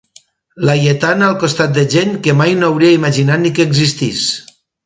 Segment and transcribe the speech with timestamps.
[0.69, 4.29] Laietana al costat de gent que mai no hauria imaginat ni que existís.